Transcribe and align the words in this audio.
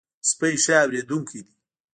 سپي 0.29 0.51
ښه 0.63 0.75
اورېدونکي 0.83 1.39
دي. 1.45 1.53